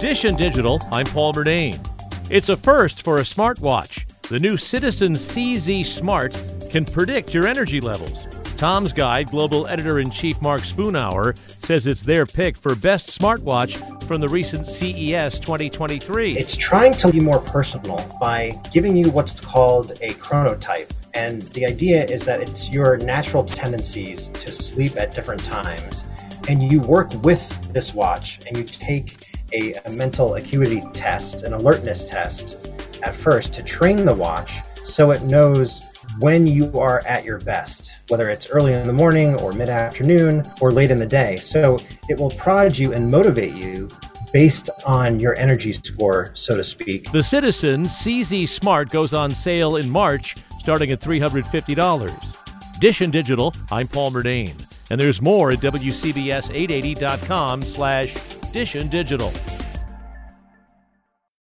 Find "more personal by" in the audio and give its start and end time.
17.18-18.58